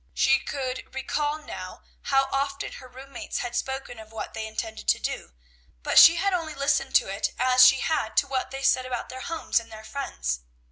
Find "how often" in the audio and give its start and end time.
2.05-2.71